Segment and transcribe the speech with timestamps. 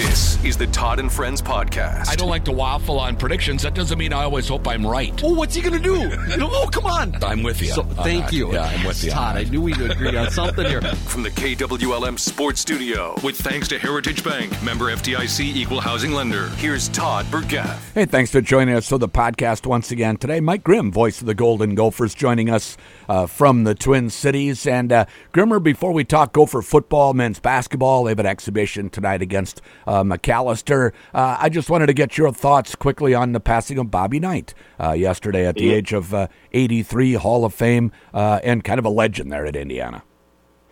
[0.00, 2.08] This is the Todd and Friends podcast.
[2.08, 3.64] I don't like to waffle on predictions.
[3.64, 5.12] That doesn't mean I always hope I'm right.
[5.22, 6.10] Oh, what's he going to do?
[6.52, 7.22] Oh, come on.
[7.22, 7.68] I'm with you.
[7.68, 8.32] So, thank that.
[8.32, 8.50] you.
[8.52, 9.10] Yeah, I'm with you.
[9.10, 10.80] Todd, I knew we'd agree on something here.
[10.80, 16.48] From the KWLM Sports Studio, with thanks to Heritage Bank, member FDIC equal housing lender.
[16.56, 17.92] Here's Todd Burgaff.
[17.94, 20.40] Hey, thanks for joining us for the podcast once again today.
[20.40, 22.76] Mike Grimm, voice of the Golden Gophers, joining us
[23.10, 24.68] uh, from the Twin Cities.
[24.68, 29.20] And uh, Grimmer, before we talk Gopher football, men's basketball, they have an exhibition tonight
[29.20, 30.92] against uh, Macalester.
[31.12, 34.54] Uh, I just wanted to get your thoughts quickly on the passing of Bobby Knight
[34.78, 38.84] uh, yesterday at the age of uh, 83, Hall of Fame, uh, and kind of
[38.84, 40.04] a legend there at Indiana.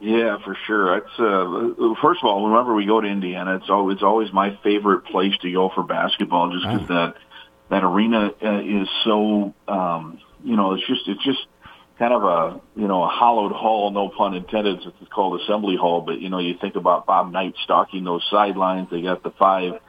[0.01, 0.98] Yeah, for sure.
[0.98, 4.57] It's uh, first of all, whenever we go to Indiana, it's always it's always my
[4.62, 7.15] favorite place to go for basketball, just because that
[7.68, 11.45] that arena uh, is so um, you know it's just it's just
[11.98, 14.79] kind of a you know a hollowed hall, no pun intended.
[15.01, 18.88] It's called Assembly Hall, but you know you think about Bob Knight stalking those sidelines.
[18.91, 19.80] They got the five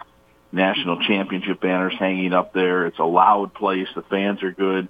[0.52, 2.88] national championship banners hanging up there.
[2.88, 3.88] It's a loud place.
[3.96, 4.90] The fans are good.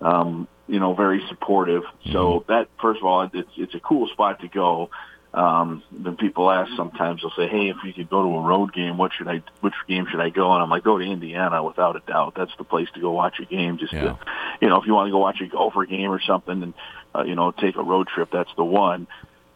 [0.00, 1.82] Um, you know, very supportive.
[2.12, 4.90] So that, first of all, it's it's a cool spot to go.
[5.32, 8.72] Um, then people ask sometimes they'll say, "Hey, if you could go to a road
[8.72, 9.42] game, what should I?
[9.60, 12.34] Which game should I go?" And I'm like, "Go to Indiana, without a doubt.
[12.36, 13.78] That's the place to go watch a game.
[13.78, 14.02] Just Yeah.
[14.02, 14.18] to,
[14.60, 16.74] you know, if you want to go watch a Gopher game or something, and
[17.14, 19.06] uh, you know, take a road trip, that's the one."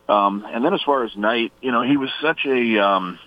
[0.08, 3.18] Um, and then as far as Knight, you know, he was such a, um,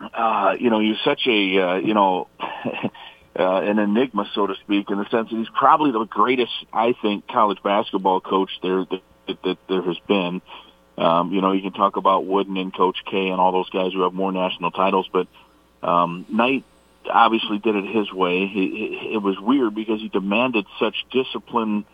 [0.00, 4.54] uh, you know, he was such a, uh, you know, uh, an enigma, so to
[4.64, 8.86] speak, in the sense that he's probably the greatest, I think, college basketball coach there
[8.86, 10.40] that, that, there has been.
[10.96, 13.92] Um, you know, you can talk about Wooden and Coach K and all those guys
[13.92, 15.26] who have more national titles, but
[15.82, 16.64] um, Knight
[17.12, 18.46] obviously did it his way.
[18.46, 18.68] He,
[19.00, 21.84] he, it was weird because he demanded such discipline,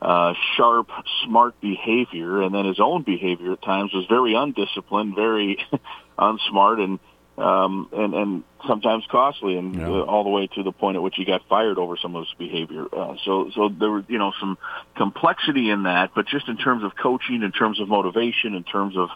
[0.00, 0.88] uh, sharp,
[1.24, 5.58] smart behavior, and then his own behavior at times was very undisciplined, very
[6.18, 6.98] unsmart, and
[7.36, 9.88] um, and and sometimes costly, and Yeah.
[9.88, 12.24] uh, all the way to the point at which he got fired over some of
[12.26, 12.86] his behavior.
[12.92, 14.58] Uh, so so there were you know some
[14.96, 18.96] complexity in that, but just in terms of coaching, in terms of motivation, in terms
[18.96, 19.08] of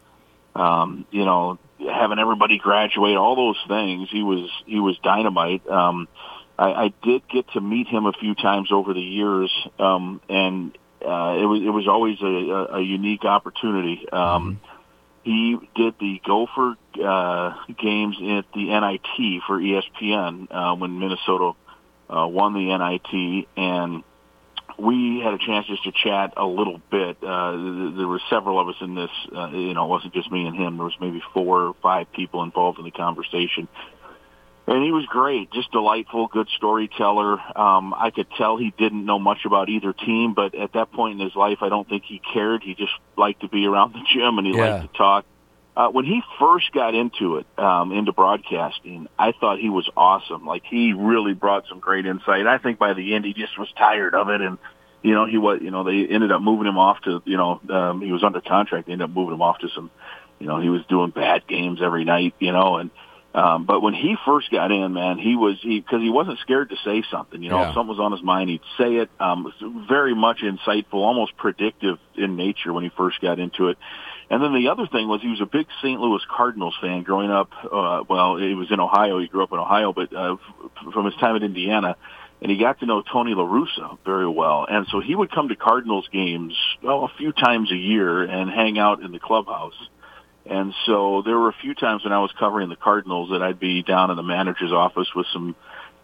[0.55, 1.59] um, you know
[1.91, 5.69] having everybody graduate, all those things, he was he was dynamite.
[5.69, 6.09] Um,
[6.59, 10.77] I, I did get to meet him a few times over the years, um, and
[11.01, 14.09] uh, it was it was always a, a, a unique opportunity.
[14.13, 14.61] Um,
[15.25, 21.53] He did the Gopher uh, games at the NIT for ESPN uh, when Minnesota
[22.11, 24.03] uh, won the NIT, and
[24.79, 27.17] we had a chance just to chat a little bit.
[27.23, 27.53] Uh,
[27.97, 29.11] there were several of us in this.
[29.35, 30.77] Uh, you know, it wasn't just me and him.
[30.77, 33.69] There was maybe four or five people involved in the conversation.
[34.67, 37.33] And he was great, just delightful, good storyteller.
[37.59, 41.21] Um, I could tell he didn't know much about either team, but at that point
[41.21, 42.63] in his life, I don't think he cared.
[42.63, 44.77] He just liked to be around the gym and he Yeah.
[44.77, 45.25] liked to talk.
[45.75, 50.45] Uh, when he first got into it, um, into broadcasting, I thought he was awesome.
[50.45, 52.47] Like he really brought some great insight.
[52.47, 54.59] I think by the end, he just was tired of it, and
[55.03, 57.61] you know, he was, you know, they ended up moving him off to, you know,
[57.71, 58.87] um, he was under contract.
[58.87, 59.91] They ended up moving him off to some,
[60.39, 62.91] you know, he was doing bad games every night, you know, and
[63.35, 66.69] um, but when he first got in, man, he was he because he wasn't scared
[66.69, 67.43] to say something.
[67.43, 67.69] You know, Yeah.
[67.71, 69.09] if something was on his mind, he'd say it.
[69.19, 69.51] Um,
[69.89, 73.79] very much insightful, almost predictive in nature when he first got into it.
[74.33, 76.01] And then the other thing was he was a big St.
[76.01, 77.51] Louis Cardinals fan growing up.
[77.71, 79.19] Uh, well, he was in Ohio.
[79.19, 80.37] He grew up in Ohio, but uh,
[80.91, 81.97] from his time at Indiana,
[82.41, 84.67] and he got to know Tony La Russa very well.
[84.67, 88.51] And so he would come to Cardinals games well, a few times a year and
[88.51, 89.77] hang out in the clubhouse.
[90.47, 93.61] And so there were a few times when I was covering the Cardinals that I'd
[93.61, 95.55] be down in the manager's office with some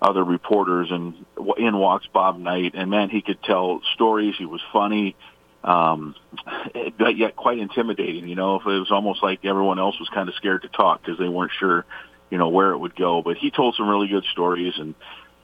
[0.02, 1.14] other reporters, and
[1.56, 2.74] in walks Bob Knight.
[2.74, 4.34] And man, he could tell stories.
[4.36, 5.16] He was funny,
[5.64, 6.14] um,
[6.98, 8.28] but yet quite intimidating.
[8.28, 11.18] You know, it was almost like everyone else was kind of scared to talk because
[11.18, 11.84] they weren't sure,
[12.30, 13.22] you know, where it would go.
[13.22, 14.94] But he told some really good stories, and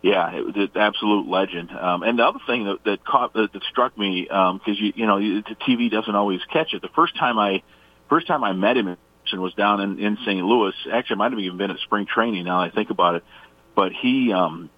[0.02, 1.70] yeah, it was an absolute legend.
[1.70, 5.06] Um, and the other thing that, that caught that, that struck me because you you
[5.06, 6.82] know you- the TV doesn't always catch it.
[6.82, 7.62] The first time I
[8.08, 8.96] first time I met him
[9.32, 10.44] and was down in, in St.
[10.44, 10.74] Louis.
[10.92, 12.44] Actually, it might have even been at spring training.
[12.44, 13.24] Now I think about it,
[13.74, 14.70] but he um,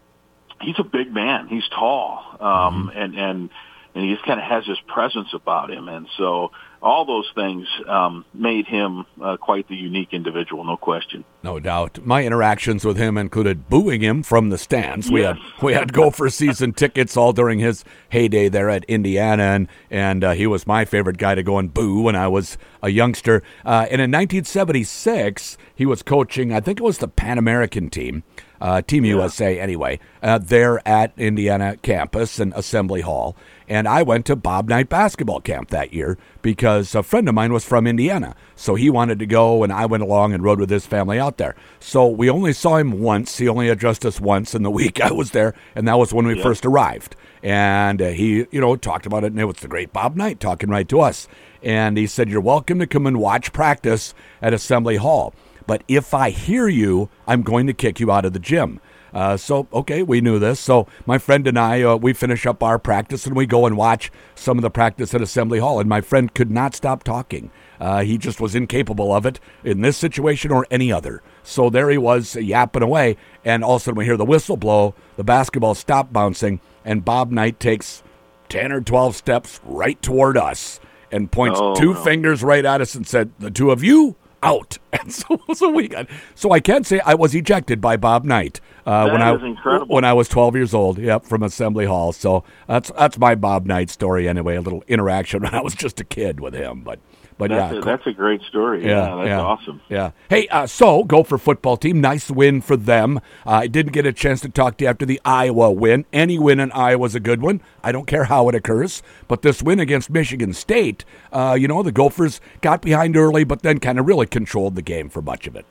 [0.61, 1.49] he's a big man.
[1.49, 3.51] He's tall, um, and and
[3.97, 6.51] and he just kind of has this presence about him, and so
[6.83, 11.25] all those things um, made him uh, quite the unique individual, no question.
[11.43, 12.05] No doubt.
[12.05, 15.11] My interactions with him included booing him from the stands.
[15.11, 15.39] We Yes.
[15.39, 20.23] had we had Gopher season tickets all during his heyday there at Indiana, and and
[20.23, 23.43] uh, he was my favorite guy to go and boo when I was a youngster.
[23.65, 26.53] Uh, and in 1976, he was coaching.
[26.53, 28.23] I think it was the Pan American team,
[28.61, 33.37] uh, Team USA anyway, uh, there at Indiana campus and Assembly Hall.
[33.69, 36.95] And I went to Bob Knight basketball camp that year because.
[36.95, 38.35] a friend of mine was from Indiana.
[38.57, 41.37] So he wanted to go, and I went along and rode with his family out
[41.37, 41.55] there.
[41.79, 43.39] So we only saw him once.
[43.39, 46.27] He only addressed us once in the week I was there, and that was when
[46.27, 47.17] we first arrived.
[47.43, 50.41] And uh, he, you know, talked about it, and it was the great Bob Knight
[50.41, 51.29] talking right to us.
[51.63, 55.35] And he said, You're welcome to come and watch practice at Assembly Hall.
[55.67, 58.81] But if I hear you, I'm going to kick you out of the gym.
[59.13, 60.61] Uh, so, okay, we knew this.
[60.61, 63.75] So, my friend and I, uh, we finish up our practice and we go and
[63.77, 65.81] watch some of the practice at Assembly Hall.
[65.81, 67.51] And my friend could not stop talking.
[67.81, 71.23] Uh, he just was incapable of it in this situation or any other.
[71.43, 73.17] So, there he was yapping away.
[73.43, 77.05] And all of a sudden, we hear the whistle blow, the basketball stop bouncing, and
[77.05, 78.03] Bob Knight takes
[78.51, 80.79] 10 or 12 steps right toward us
[81.11, 82.05] and points Oh, two no.
[82.05, 84.17] fingers right at us and said, The two of you
[84.47, 84.79] out.
[84.97, 86.09] And so, so we got.
[86.35, 89.95] So I can say I was ejected by Bob Knight uh, when I incredible.
[89.95, 90.97] when I was 12 years old.
[90.99, 92.13] Yep, from Assembly Hall.
[92.13, 94.57] So that's that's my Bob Knight story anyway.
[94.57, 96.81] A little interaction when I was just a kid with him.
[96.81, 96.99] But
[97.39, 98.85] but That's, yeah, a, that's a great story.
[98.87, 99.81] Yeah, that's awesome.
[99.91, 100.13] Yeah.
[100.31, 103.19] Hey, uh, so Gopher football team, nice win for them.
[103.47, 106.07] Uh, I didn't get a chance to talk to you after the Iowa win.
[106.13, 107.61] Any win in Iowa is a good one.
[107.85, 109.03] I don't care how it occurs.
[109.29, 113.63] But this win against Michigan State, uh, you know, the Gophers got behind early, but
[113.63, 115.67] then kind of really controlled the game for much of it.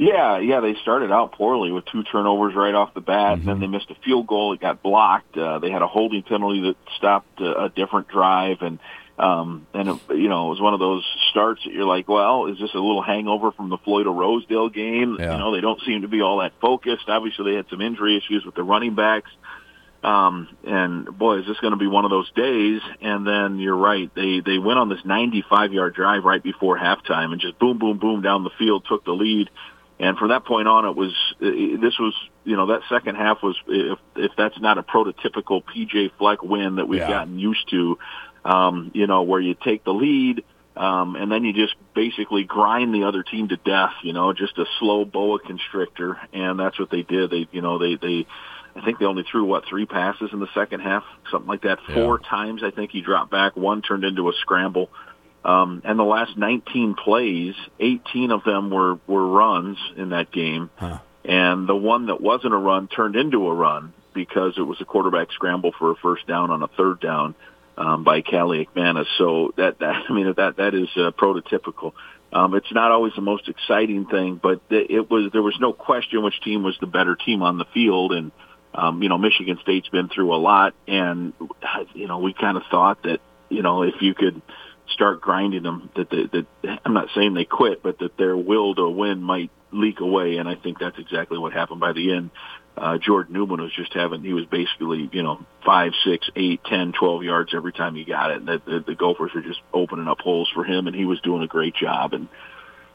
[0.00, 3.48] Yeah, yeah, they started out poorly with two turnovers right off the bat, and Mm-hmm.
[3.50, 4.52] then they missed a field goal.
[4.52, 5.36] It got blocked.
[5.36, 8.78] Uh, they had a holding penalty that stopped uh, a different drive, and
[9.18, 12.46] um, and it, you know it was one of those starts that you're like, well,
[12.46, 15.16] is this a little hangover from the Floyd Rosedale game?
[15.18, 15.32] Yeah.
[15.32, 17.08] You know, they don't seem to be all that focused.
[17.08, 19.30] Obviously, they had some injury issues with the running backs.
[20.02, 22.80] Um, and boy, is this going to be one of those days?
[23.00, 24.08] And then you're right.
[24.14, 27.98] They, they went on this 95 yard drive right before halftime and just boom, boom,
[27.98, 29.50] boom down the field, took the lead.
[29.98, 33.56] And from that point on, it was, this was, you know, that second half was,
[33.66, 37.08] if, if that's not a prototypical PJ Fleck win that we've Yeah.
[37.08, 37.98] gotten used to,
[38.48, 40.42] um, you know, where you take the lead,
[40.74, 44.56] um, and then you just basically grind the other team to death, you know, just
[44.56, 46.18] a slow boa constrictor.
[46.32, 47.30] And that's what they did.
[47.30, 48.26] They, you know, they, they,
[48.74, 51.78] I think they only threw what three passes in the second half, something like that.
[51.94, 53.54] Four times I think he dropped back.
[53.54, 54.88] One turned into a scramble.
[55.44, 60.68] Um, and the last 19 plays, 18 of them were were runs in that game,
[61.24, 64.84] and the one that wasn't a run turned into a run because it was a
[64.84, 67.34] quarterback scramble for a first down on a third down
[67.78, 69.06] um, by Kaliakmanis.
[69.16, 71.92] So that, that I mean that that is uh, prototypical.
[72.30, 75.72] Um, it's not always the most exciting thing, but th- it was there was no
[75.72, 78.32] question which team was the better team on the field, and
[78.74, 81.32] um, you know Michigan State's been through a lot, and
[81.94, 84.42] you know we kind of thought that you know if you could
[84.90, 88.74] start grinding them, that the, that I'm not saying they quit, but that their will
[88.74, 92.30] to win might leak away, and I think that's exactly what happened by the end.
[92.80, 96.92] Uh, Jordan Nubin was just having, he was basically, you know, five, six, eight, ten,
[96.92, 98.38] twelve yards every time he got it.
[98.38, 101.20] And the, the, the Gophers were just opening up holes for him and he was
[101.20, 102.14] doing a great job.
[102.14, 102.28] And,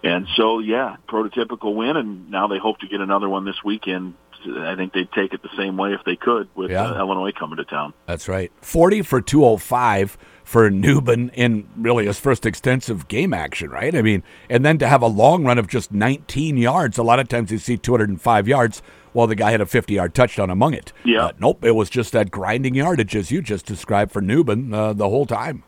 [0.03, 1.97] and so, yeah, prototypical win.
[1.97, 4.15] And now they hope to get another one this weekend.
[4.45, 6.83] I think they'd take it the same way if they could with Yeah.
[6.91, 7.93] uh, Illinois coming to town.
[8.07, 8.51] That's right.
[8.59, 13.95] 40 for 205 for Nubin in really his first extensive game action, right?
[13.95, 16.97] I mean, and then to have a long run of just 19 yards.
[16.97, 18.81] A lot of times you see 205 yards
[19.13, 20.91] while the guy had a 50 yard touchdown among it.
[21.05, 21.25] Yeah.
[21.27, 24.93] Uh, nope, it was just that grinding yardage as you just described for Nubin uh,
[24.93, 25.63] the whole time.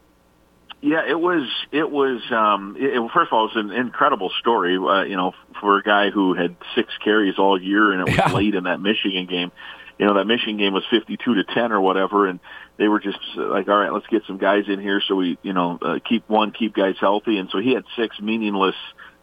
[0.82, 1.50] Yeah, it was.
[1.72, 2.22] It was.
[2.32, 4.78] Um, it, first of all, it was an incredible story.
[4.78, 8.18] Uh, you know, for a guy who had six carries all year, and it was
[8.18, 8.32] Yeah.
[8.32, 9.52] late in that Michigan game.
[9.98, 12.40] You know, that Michigan game was fifty-two to ten or whatever, and
[12.78, 15.54] they were just like, "All right, let's get some guys in here, so we, you
[15.54, 18.76] know, uh, keep one, keep guys healthy." And so he had six meaningless.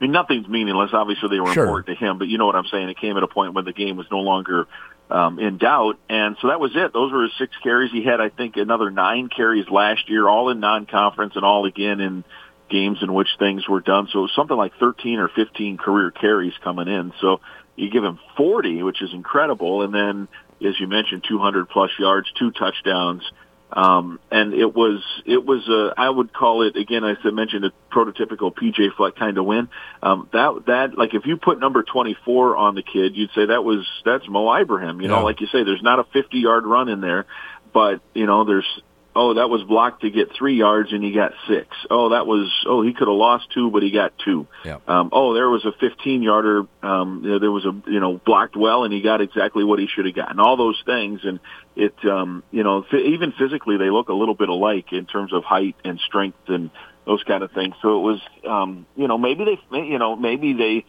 [0.02, 0.90] I mean, nothing's meaningless.
[0.92, 1.62] Obviously, they were Sure.
[1.62, 2.88] important to him, but you know what I'm saying.
[2.88, 4.66] It came at a point when the game was no longer
[5.12, 6.92] um, in doubt, and so that was it.
[6.92, 7.92] Those were his six carries.
[7.92, 12.00] He had, I think, another nine carries last year, all in non-conference and all again
[12.00, 12.24] in
[12.68, 14.08] games in which things were done.
[14.10, 17.12] So it was something like 13 or 15 career carries coming in.
[17.20, 17.40] So
[17.76, 20.26] you give him 40, which is incredible, and then,
[20.66, 23.22] as you mentioned, 200 plus yards, two touchdowns.
[23.72, 27.64] Um, and it was, it was, a, I would call it, again, as I mentioned,
[27.64, 29.68] a prototypical PJ Fleck kind of win.
[30.02, 33.64] Um, that, that, like if you put number 24 on the kid, you'd say that
[33.64, 35.00] was, that's Mo Ibrahim.
[35.00, 35.22] You know, Yeah.
[35.22, 37.24] like you say, there's not a 50 yard run in there,
[37.72, 38.66] but, you know, there's,
[39.14, 41.68] oh, that was blocked to get three yards and he got six.
[41.90, 44.46] Oh, that was, oh, he could have lost two, but he got two.
[44.64, 44.78] Yeah.
[44.88, 46.62] Um, oh, there was a 15 yarder.
[46.82, 49.78] Um, you know, there was a, you know, blocked well and he got exactly what
[49.78, 50.40] he should have gotten.
[50.40, 51.20] All those things.
[51.24, 51.40] And
[51.76, 55.32] it, um, you know, f- even physically they look a little bit alike in terms
[55.32, 56.70] of height and strength and
[57.04, 57.74] those kind of things.
[57.82, 60.84] So it was, um, you know, maybe they, you know, maybe they,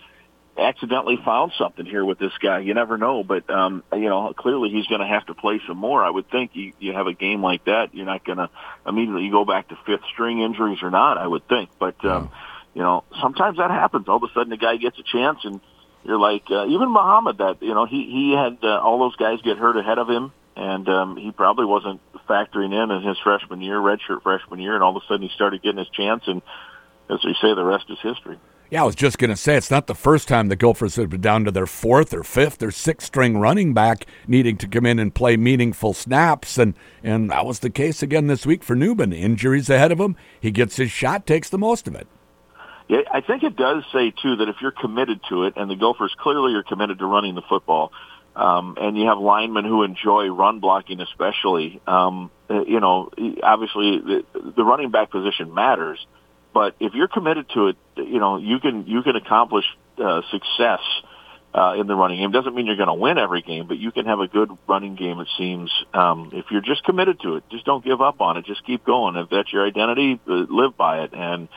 [0.57, 2.60] accidentally found something here with this guy.
[2.60, 5.77] You never know, but um, you know, clearly he's going to have to play some
[5.77, 6.03] more.
[6.03, 8.50] I would think you, you have a game like that, you're not going to
[8.86, 11.17] immediately go back to fifth string injuries or not.
[11.17, 12.31] I would think, but um,
[12.74, 14.07] you know, sometimes that happens.
[14.07, 15.60] All of a sudden, the guy gets a chance, and
[16.03, 17.39] you're like, uh, even Muhammad.
[17.39, 20.31] That you know, he he had uh, all those guys get hurt ahead of him,
[20.55, 24.83] and um, he probably wasn't factoring in in his freshman year, redshirt freshman year, and
[24.83, 26.41] all of a sudden he started getting his chance, and
[27.10, 28.38] as we say, the rest is history.
[28.74, 31.12] Yeah, I was just going to say it's not the first time the Gophers have
[31.12, 34.88] been down to their fourth or fifth or sixth string running back needing to come
[34.88, 38.75] in and play meaningful snaps, and and that was the case again this week for
[38.75, 39.13] Nubin.
[39.13, 42.08] Injuries ahead of him, he gets his shot, takes the most of it.
[42.88, 45.75] Yeah, I think it does say too that if you're committed to it, and the
[45.75, 47.92] Gophers clearly are committed to running the football,
[48.36, 53.12] um, and you have linemen who enjoy run blocking, especially, um, you know,
[53.44, 56.03] obviously the, the running back position matters.
[56.53, 59.65] But if you're committed to it, you know you can you can accomplish
[59.98, 60.81] uh, success
[61.53, 62.31] uh, in the running game.
[62.31, 64.95] Doesn't mean you're going to win every game, but you can have a good running
[64.95, 65.19] game.
[65.19, 68.45] It seems um, if you're just committed to it, just don't give up on it.
[68.45, 69.15] Just keep going.
[69.15, 71.13] If that's your identity, uh, live by it.
[71.13, 71.48] And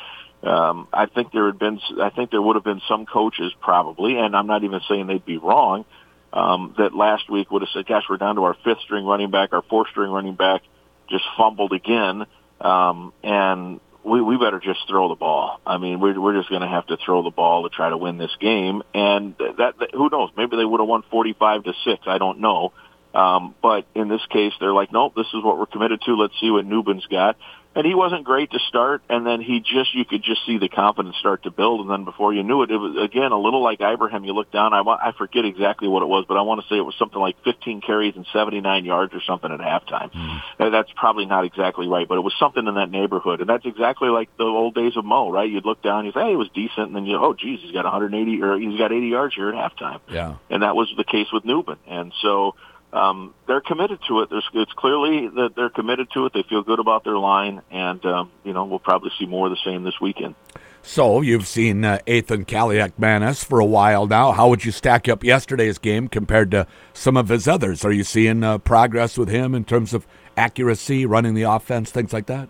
[0.43, 4.19] um, I think there had been I think there would have been some coaches probably,
[4.19, 5.85] and I'm not even saying they'd be wrong.
[6.33, 9.31] Um, that last week would have said, "Gosh, we're down to our fifth string running
[9.31, 10.63] back, our fourth string running back
[11.09, 12.27] just fumbled again."
[12.61, 15.61] Um, and we, we better just throw the ball.
[15.67, 17.97] I mean, we're, we're just going to have to throw the ball to try to
[17.97, 18.83] win this game.
[18.95, 20.31] And that, that who knows?
[20.37, 22.03] Maybe they would have won 45 to 6.
[22.07, 22.73] I don't know.
[23.15, 26.15] Um, but in this case, they're like, nope, this is what we're committed to.
[26.15, 27.37] Let's see what Nubin's got
[27.77, 30.69] and he wasn't great to start and then he just you could just see the
[30.69, 33.63] confidence start to build and then before you knew it it was again a little
[33.63, 36.43] like Ibrahim you look down I want I forget exactly what it was but I
[36.43, 39.61] want to say it was something like 15 carries and 79 yards or something at
[39.61, 40.11] halftime.
[40.11, 40.73] Mm.
[40.73, 44.09] that's probably not exactly right but it was something in that neighborhood and that's exactly
[44.09, 45.49] like the old days of Mo right?
[45.49, 47.73] You'd look down you say hey it was decent and then you oh geez he's
[47.73, 50.01] got 180 or he's got 80 yards here at halftime.
[50.09, 50.37] Yeah.
[50.49, 52.55] And that was the case with Nubin and so
[52.93, 54.31] um, they're committed to it.
[54.31, 56.33] There's, it's clearly that they're committed to it.
[56.33, 59.51] They feel good about their line, and um, you know we'll probably see more of
[59.51, 60.35] the same this weekend.
[60.83, 64.31] So you've seen uh, Ethan Kaliakmanis for a while now.
[64.31, 67.85] How would you stack up yesterday's game compared to some of his others?
[67.85, 72.13] Are you seeing uh, progress with him in terms of accuracy, running the offense, things
[72.13, 72.49] like that?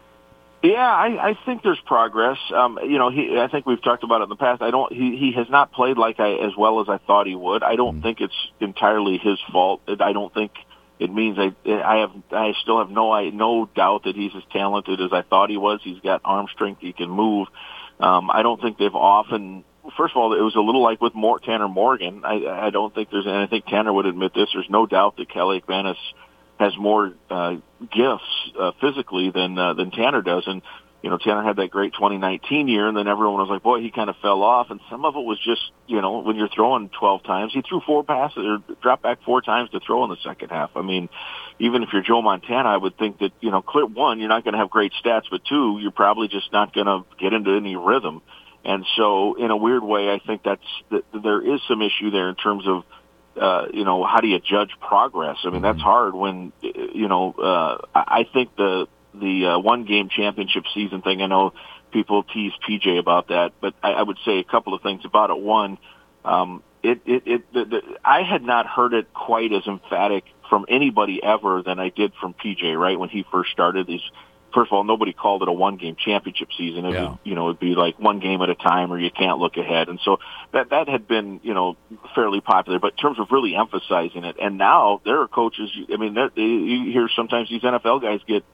[0.66, 2.38] Yeah, I, I think there's progress.
[2.52, 4.62] Um, you know, he, I think we've talked about it in the past.
[4.62, 4.92] I don't.
[4.92, 7.62] He, he has not played like I as well as I thought he would.
[7.62, 8.02] I don't mm.
[8.02, 9.82] think it's entirely his fault.
[9.86, 10.52] I don't think
[10.98, 14.42] it means I I have I still have no I no doubt that he's as
[14.52, 15.80] talented as I thought he was.
[15.84, 16.80] He's got arm strength.
[16.80, 17.46] He can move.
[18.00, 19.62] Um, I don't think they've often.
[19.96, 22.22] First of all, it was a little like with Mor- Tanner Morgan.
[22.24, 24.48] I, I don't think there's, and I think Tanner would admit this.
[24.52, 25.94] There's no doubt that Kaliakmanis–
[26.58, 30.44] has more uh, gifts uh, physically than uh, than Tanner does.
[30.46, 30.62] And
[31.02, 33.90] you know, Tanner had that great 2019 year, and then everyone was like, "Boy, he
[33.90, 36.88] kind of fell off." And some of it was just, you know, when you're throwing
[36.88, 40.16] 12 times, he threw four passes or dropped back four times to throw in the
[40.24, 40.70] second half.
[40.74, 41.08] I mean,
[41.58, 44.42] even if you're Joe Montana, I would think that you know, clear one, you're not
[44.42, 47.52] going to have great stats, but two, you're probably just not going to get into
[47.52, 48.22] any rhythm.
[48.64, 50.60] And so, in a weird way, I think that's
[50.90, 52.82] that there is some issue there in terms of
[53.40, 55.38] uh, you know, how do you judge progress?
[55.44, 55.84] I mean, that's mm-hmm.
[55.84, 61.22] hard when, you know, uh, I think the, the uh, one game championship season thing,
[61.22, 61.52] I know
[61.92, 65.30] people tease PJ about that, but I, I would say a couple of things about
[65.30, 65.38] it.
[65.38, 65.78] One,
[66.24, 70.66] um, it, it, it, the, the, I had not heard it quite as emphatic from
[70.68, 72.98] anybody ever than I did from PJ, right?
[72.98, 74.02] When he first started these
[74.54, 76.84] first of all, nobody called it a one game championship season.
[76.84, 77.10] It yeah.
[77.10, 79.56] would, you know, it'd be like one game at a time or you can't look
[79.56, 79.88] ahead.
[79.88, 80.18] And so
[80.52, 81.76] that, that had been, you know,
[82.14, 84.36] fairly popular, but in terms of really emphasizing it.
[84.40, 88.44] And now there are coaches, I mean, you hear sometimes these NFL guys get,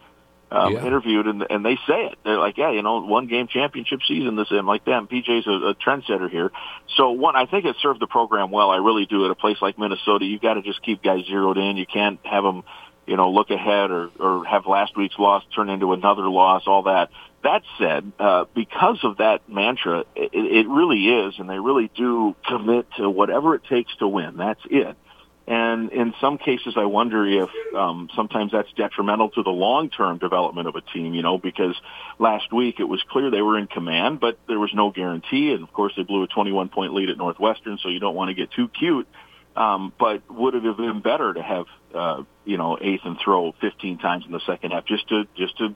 [0.53, 0.85] um, yeah.
[0.85, 2.19] interviewed and and they say it.
[2.25, 4.37] They're like, yeah, you know, one game championship season.
[4.37, 5.09] This and like them.
[5.09, 6.51] PJ's a, a trendsetter here.
[6.97, 8.69] So one, I think it served the program well.
[8.69, 9.25] I really do.
[9.25, 11.79] At a place like Minnesota, you got to just keep guys zeroed in.
[11.79, 12.65] You can't have them
[13.13, 16.85] you know, look ahead or, or have last week's loss turn into another loss, all
[16.85, 17.11] that.
[17.45, 22.35] That said, uh, because of that mantra, it, it really is, and they really do
[22.49, 24.39] commit to whatever it takes to win.
[24.39, 24.97] That's it.
[25.47, 30.67] And in some cases, I wonder if um, sometimes that's detrimental to the long-term development
[30.67, 31.13] of a team.
[31.13, 31.79] You know, because
[32.19, 35.53] last week it was clear they were in command, but there was no guarantee.
[35.53, 38.35] And of course, they blew a 21-point lead at Northwestern, so you don't want to
[38.35, 39.07] get too cute.
[39.57, 43.99] Um, but would it have been better to have uh, you know Ethan throw 15
[43.99, 45.75] times in the second half just to just to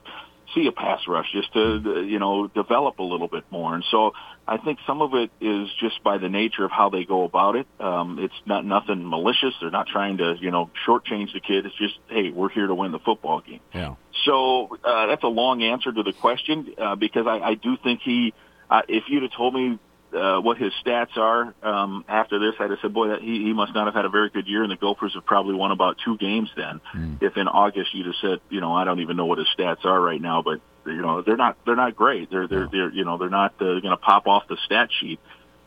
[0.54, 3.74] see a pass rush, just to you know develop a little bit more?
[3.74, 4.12] And so
[4.46, 7.56] I think some of it is just by the nature of how they go about
[7.56, 7.66] it.
[7.80, 9.54] Um, it's not nothing malicious.
[9.60, 11.66] They're not trying to you know shortchange the kid.
[11.66, 13.60] It's just hey, we're here to win the football game.
[13.74, 13.96] Yeah.
[14.24, 18.00] So uh, that's a long answer to the question uh, because I, I do think
[18.02, 18.32] he.
[18.68, 19.78] Uh, if you'd have told me
[20.16, 23.52] uh, what his stats are um, after this, I'd have said, boy, that, he he
[23.52, 25.96] must not have had a very good year, and the Gophers have probably won about
[26.04, 26.80] two games then.
[26.94, 27.22] Mm.
[27.22, 29.84] If in August you'd have said, you know, I don't even know what his stats
[29.84, 32.30] are right now, but you know they're not they're not great.
[32.30, 35.20] They're they're they're you know they're not uh, going to pop off the stat sheet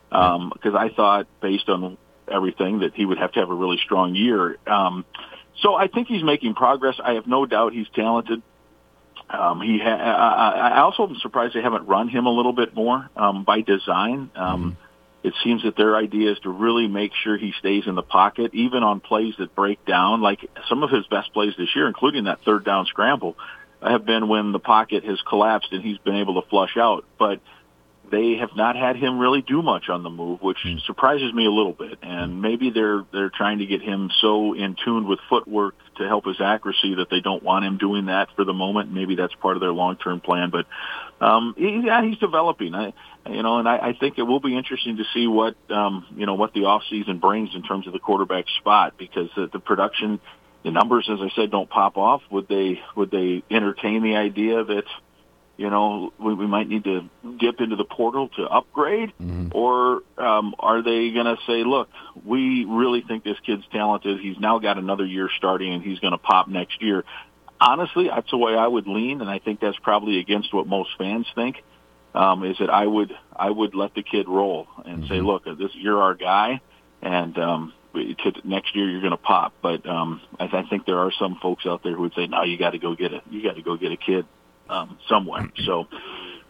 [0.10, 1.98] because um, I thought based on
[2.32, 4.58] everything that he would have to have a really strong year.
[4.68, 5.06] Um,
[5.62, 6.96] so I think he's making progress.
[7.04, 8.42] I have no doubt he's talented.
[9.30, 12.74] Um, he ha- I, I also am surprised they haven't run him a little bit
[12.74, 14.32] more um, by design.
[14.36, 15.28] Um, mm-hmm.
[15.28, 18.54] It seems that their idea is to really make sure he stays in the pocket,
[18.54, 20.22] even on plays that break down.
[20.22, 23.36] Like some of his best plays this year, including that third down scramble,
[23.82, 27.04] have been when the pocket has collapsed and he's been able to flush out.
[27.18, 27.42] But
[28.10, 30.82] they have not had him really do much on the move, which mm.
[30.86, 32.00] surprises me a little bit.
[32.02, 36.26] And maybe they're they're trying to get him so in tune with footwork to help
[36.26, 38.92] his accuracy that they don't want him doing that for the moment.
[38.92, 40.50] Maybe that's part of their long term plan.
[40.50, 40.66] But
[41.26, 42.74] um, he, yeah, he's developing.
[42.74, 42.94] I,
[43.30, 46.26] you know, and I, I think it will be interesting to see what um, you
[46.26, 49.60] know what the off season brings in terms of the quarterback spot because the, the
[49.60, 50.20] production,
[50.64, 52.22] the numbers, as I said, don't pop off.
[52.32, 54.86] Would they would they entertain the idea that
[55.60, 59.50] you know, we, we might need to dip into the portal to upgrade, mm-hmm.
[59.52, 61.90] or um, are they going to say, look,
[62.24, 64.22] we really think this kid's talented.
[64.22, 67.04] He's now got another year starting, and he's going to pop next year.
[67.60, 70.92] Honestly, that's the way I would lean, and I think that's probably against what most
[70.98, 71.58] fans think.
[72.16, 75.14] Um, is that I would I would let the kid roll and mm-hmm.
[75.14, 76.62] say, look, this you're our guy,
[77.02, 79.54] and um, to next year you're going to pop.
[79.62, 82.44] But um, I, I think there are some folks out there who would say, no,
[82.44, 83.24] you got to go get it.
[83.30, 84.26] You got to go get a kid
[84.70, 85.50] um, somewhere.
[85.66, 85.88] So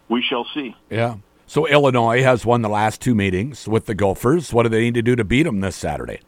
[0.08, 0.74] we shall see.
[0.88, 1.16] Yeah.
[1.46, 4.52] So Illinois has won the last two meetings with the Gophers.
[4.52, 6.20] What do they need to do to beat them this Saturday?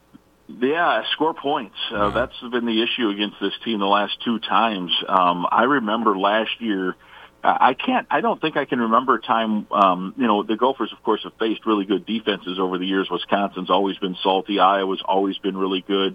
[0.48, 1.76] Yeah, score points.
[1.92, 2.10] Uh, yeah.
[2.10, 4.90] That's been the issue against this team the last two times.
[5.08, 6.96] Um, I remember last year.
[7.44, 8.06] I can't.
[8.08, 9.66] I don't think I can remember a time.
[9.72, 13.08] Um, you know, the Gophers, of course, have faced really good defenses over the years.
[13.10, 14.60] Wisconsin's always been salty.
[14.60, 16.14] Iowa's always been really good.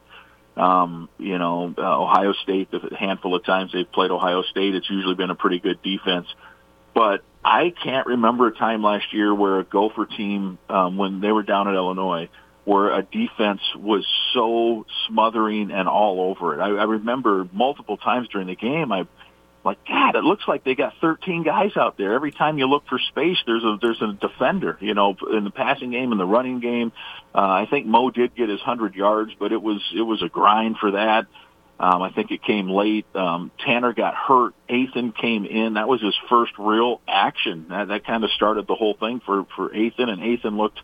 [0.58, 4.90] Um, you know, uh, Ohio State, the handful of times they've played Ohio State, it's
[4.90, 6.28] usually been a pretty good defense.
[6.94, 11.32] But I can't remember a time last year where a Gopher team, um, when they
[11.32, 12.30] were down at Illinois,
[12.66, 16.60] where a defense was so smothering and all over it.
[16.60, 19.08] I, I remember multiple times during the game, I
[19.64, 22.14] like, God, it looks like they got 13 guys out there.
[22.14, 24.78] Every time you look for space, there's a there's a defender.
[24.80, 26.92] You know, in the passing game, in the running game.
[27.36, 30.30] Uh, I think Mo did get his 100 yards, but it was it was a
[30.30, 31.28] grind for that.
[31.80, 33.06] Um, I think it came late.
[33.14, 34.56] Um, Tanner got hurt.
[34.68, 35.76] Athan came in.
[35.76, 37.68] That was his first real action.
[37.70, 40.80] That, that kind of started the whole thing for for Athan, and Athan looked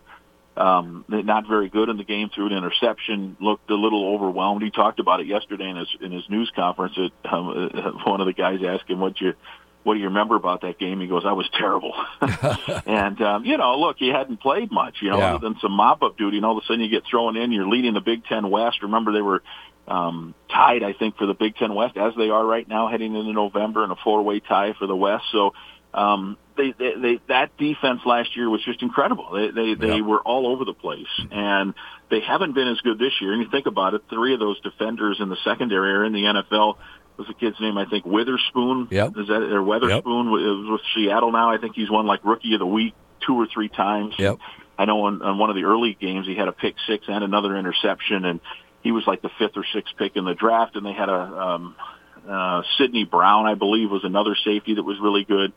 [0.56, 3.36] um, not very good in the game threw an interception.
[3.40, 4.62] Looked a little overwhelmed.
[4.62, 6.94] He talked about it yesterday in his in his news conference.
[6.96, 9.34] That um, uh, one of the guys asked him, "What you
[9.82, 11.92] what do you remember about that game?" He goes, "I was terrible."
[12.86, 15.34] and um, you know, look, he hadn't played much, you know, yeah.
[15.34, 17.50] other than some mop up duty, and all of a sudden you get thrown in.
[17.50, 18.82] You're leading the Big Ten West.
[18.82, 19.42] Remember, they were
[19.88, 23.16] um, tied, I think, for the Big Ten West as they are right now, heading
[23.16, 25.24] into November, in a four way tie for the West.
[25.32, 25.52] So
[25.92, 29.30] um, they, they, they, that defense last year was just incredible.
[29.32, 31.74] They, they, they were all over the place, and
[32.10, 33.32] they haven't been as good this year.
[33.32, 36.22] And you think about it, three of those defenders in the secondary are in the
[36.22, 36.76] NFL.
[37.16, 37.78] Was the kid's name?
[37.78, 38.88] I think Witherspoon.
[38.90, 39.12] Yep.
[39.16, 40.64] Is that or Weatherspoon?
[40.64, 40.72] Yep.
[40.72, 41.52] with Seattle now.
[41.52, 44.14] I think he's won like Rookie of the Week two or three times.
[44.18, 44.38] Yep.
[44.76, 47.22] I know on, on one of the early games he had a pick six and
[47.22, 48.40] another interception, and
[48.82, 50.74] he was like the fifth or sixth pick in the draft.
[50.74, 51.76] And they had a um,
[52.28, 55.52] uh, Sydney Brown, I believe, was another safety that was really good.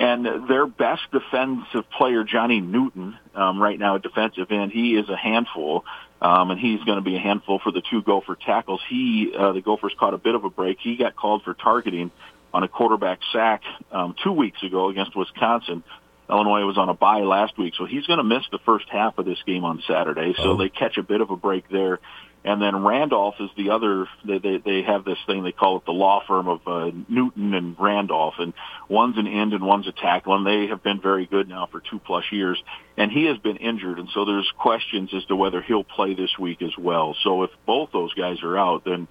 [0.00, 5.08] And their best defensive player, Johnny Newton, um, right now at defensive end, he is
[5.08, 5.84] a handful.
[6.22, 8.80] Um, and he's going to be a handful for the two Gopher tackles.
[8.88, 10.78] He, uh, the Gophers caught a bit of a break.
[10.80, 12.10] He got called for targeting
[12.52, 15.82] on a quarterback sack um, two weeks ago against Wisconsin.
[16.30, 19.18] Illinois was on a bye last week, so he's going to miss the first half
[19.18, 20.34] of this game on Saturday.
[20.36, 20.56] So oh.
[20.56, 21.98] they catch a bit of a break there.
[22.42, 24.06] And then Randolph is the other.
[24.24, 27.52] They, they they have this thing they call it the law firm of uh, Newton
[27.52, 28.54] and Randolph, and
[28.88, 31.80] one's an end and one's a tackle, and they have been very good now for
[31.80, 32.58] two plus years.
[32.96, 36.30] And he has been injured, and so there's questions as to whether he'll play this
[36.38, 37.14] week as well.
[37.22, 39.06] So if both those guys are out, then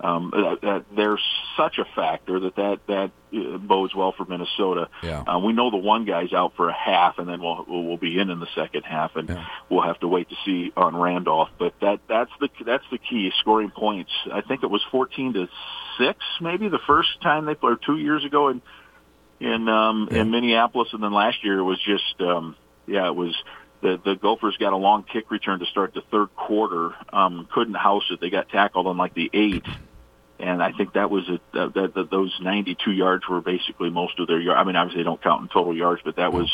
[0.00, 1.18] um, that, that they're
[1.56, 4.88] such a factor that that that uh, bodes well for Minnesota.
[5.02, 5.24] Yeah.
[5.26, 8.18] Um, we know the one guy's out for a half, and then we'll we'll be
[8.18, 9.44] in in the second half, and yeah.
[9.68, 11.50] we'll have to wait to see on Randolph.
[11.58, 14.12] But that that's the that's the key scoring points.
[14.32, 15.48] I think it was fourteen to
[15.98, 18.62] six, maybe the first time they played two years ago in
[19.40, 20.22] in um, yeah.
[20.22, 22.56] in Minneapolis, and then last year it was just um,
[22.86, 23.34] yeah, it was
[23.82, 26.94] the the Gophers got a long kick return to start the third quarter.
[27.12, 28.20] Um, couldn't house it.
[28.20, 29.68] They got tackled on like the eighth
[30.38, 34.18] and I think that was a, that, that, that those 92 yards were basically most
[34.20, 34.58] of their yards.
[34.60, 36.48] I mean, obviously they don't count in total yards, but that was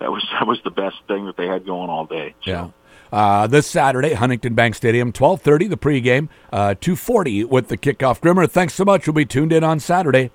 [0.00, 2.34] that was that was the best thing that they had going all day.
[2.44, 2.50] So.
[2.50, 2.68] Yeah.
[3.10, 8.20] Uh, this Saturday, Huntington Bank Stadium, 12:30 the pregame, uh, 2:40 with the kickoff.
[8.20, 9.06] Grimmer, thanks so much.
[9.06, 10.30] We'll be tuned in on Saturday.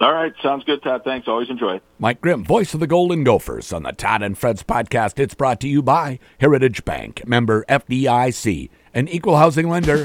[0.00, 1.02] All right, sounds good, Todd.
[1.04, 1.28] Thanks.
[1.28, 1.82] Always enjoy it.
[1.98, 5.18] Mike Grimm, voice of the Golden Gophers on the Todd and Fred's podcast.
[5.18, 10.04] It's brought to you by Heritage Bank, member FDIC, an equal housing lender.